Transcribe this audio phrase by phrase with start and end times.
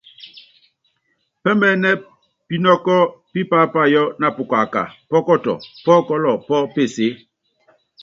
[1.41, 1.91] Pɛ́mɛɛ́nɛ
[2.47, 2.99] pinɔ́kɔ́
[3.31, 5.53] pí paápayɔ́ na pukaaka, pɔkɔtɔ,
[5.85, 7.11] pɔ́kɔ́lɔ pɔ́ peseé.